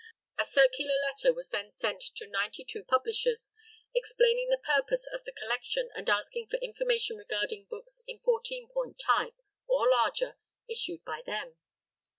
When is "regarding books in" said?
7.17-8.17